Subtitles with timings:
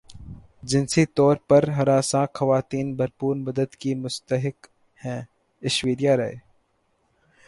[0.69, 4.59] جنسی طور پر ہراساں خواتین بھرپور مدد کی مستحق
[5.01, 5.21] ہیں
[5.63, 6.35] ایشوریا رائے